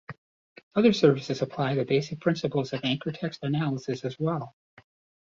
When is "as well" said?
4.03-4.55